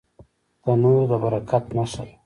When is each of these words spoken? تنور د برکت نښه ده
تنور 0.63 1.01
د 1.09 1.11
برکت 1.23 1.65
نښه 1.77 2.03
ده 2.07 2.13